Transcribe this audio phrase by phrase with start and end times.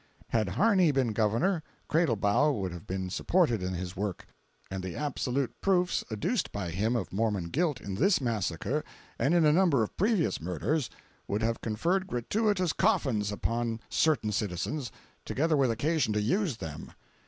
[0.29, 4.25] Had Harney been Governor, Cradlebaugh would have been supported in his work,
[4.71, 8.83] and the absolute proofs adduced by him of Mormon guilt in this massacre
[9.19, 10.89] and in a number of previous murders,
[11.27, 14.91] would have conferred gratuitous coffins upon certain citizens,
[15.23, 16.89] together with occasion to use them.